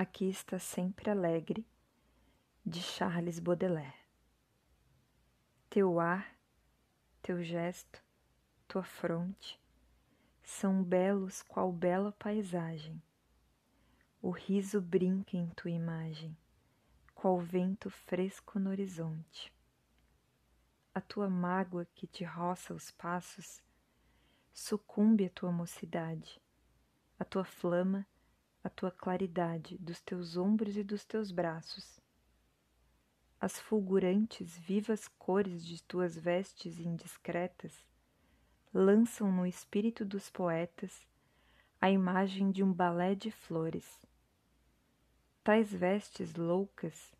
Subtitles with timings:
[0.00, 1.66] Aqui está sempre alegre,
[2.64, 3.98] de Charles Baudelaire.
[5.68, 6.38] Teu ar,
[7.20, 8.00] teu gesto,
[8.68, 9.60] tua fronte
[10.40, 13.02] são belos qual bela paisagem.
[14.22, 16.38] O riso brinca em tua imagem,
[17.12, 19.52] qual vento fresco no horizonte.
[20.94, 23.60] A tua mágoa que te roça os passos,
[24.54, 26.40] sucumbe a tua mocidade,
[27.18, 28.06] a tua flama
[28.68, 31.98] a tua claridade dos teus ombros e dos teus braços.
[33.40, 37.72] As fulgurantes, vivas cores de tuas vestes indiscretas
[38.72, 41.08] lançam no espírito dos poetas
[41.80, 44.06] a imagem de um balé de flores.
[45.42, 47.14] Tais vestes loucas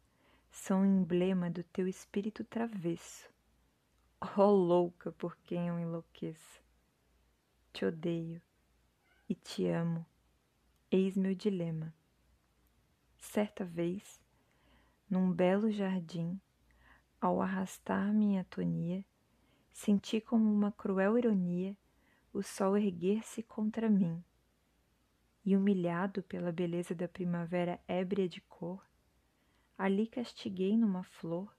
[0.50, 3.26] são emblema do teu espírito travesso.
[4.36, 6.62] Oh louca por quem eu enlouqueço!
[7.72, 8.42] Te odeio
[9.26, 10.04] e te amo
[10.90, 11.94] Eis meu dilema.
[13.18, 14.18] Certa vez,
[15.10, 16.40] num belo jardim,
[17.20, 19.04] ao arrastar minha atonia,
[19.70, 21.76] senti como uma cruel ironia
[22.32, 24.24] o sol erguer-se contra mim.
[25.44, 28.82] E humilhado pela beleza da primavera ébria de cor,
[29.76, 31.54] ali castiguei numa flor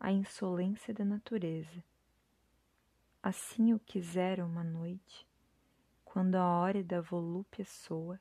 [0.00, 1.84] a insolência da natureza.
[3.22, 5.24] Assim eu quisera uma noite,
[6.04, 8.20] quando a hora da volúpia soa,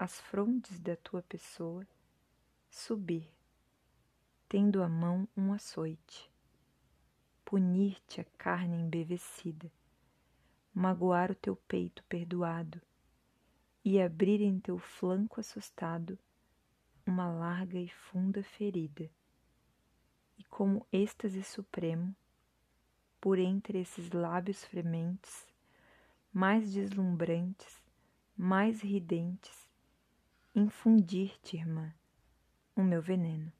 [0.00, 1.86] as frondes da tua pessoa,
[2.70, 3.30] subir,
[4.48, 6.32] tendo à mão um açoite,
[7.44, 9.70] punir-te a carne embevecida,
[10.72, 12.80] magoar o teu peito perdoado
[13.84, 16.18] e abrir em teu flanco assustado
[17.04, 19.10] uma larga e funda ferida.
[20.38, 22.16] E como êxtase supremo,
[23.20, 25.46] por entre esses lábios frementes,
[26.32, 27.82] mais deslumbrantes,
[28.34, 29.59] mais ridentes,
[30.54, 31.94] infundir-te, irmã,
[32.76, 33.52] o meu veneno.